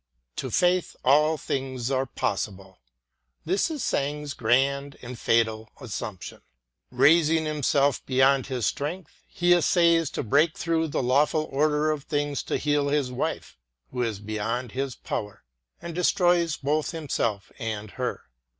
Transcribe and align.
To 0.37 0.49
faith 0.49 0.95
all 1.05 1.37
things 1.37 1.91
are 1.91 2.07
possible. 2.07 2.79
This 3.45 3.69
is 3.69 3.83
Sang 3.83 4.25
's 4.25 4.33
grand 4.33 4.97
and 5.03 5.15
fatal 5.19 5.69
assumption. 5.79 6.41
Eaising 6.91 7.45
himself 7.45 8.03
be 8.07 8.15
yond 8.15 8.47
his 8.47 8.65
strength, 8.65 9.21
he 9.27 9.53
essays 9.53 10.09
to 10.13 10.23
break 10.23 10.57
through 10.57 10.87
the 10.87 11.03
lawful 11.03 11.47
order 11.51 11.91
of 11.91 12.05
things 12.05 12.41
to 12.45 12.57
heal 12.57 12.87
his 12.87 13.11
wife, 13.11 13.59
who 13.91 14.01
is 14.01 14.17
beyond 14.19 14.71
his 14.71 14.95
power 14.95 15.43
ŌĆö 15.43 15.75
and 15.85 15.93
destroys 15.93 16.57
both 16.57 16.89
himself 16.89 17.51
and 17.59 17.91
her. 17.91 18.23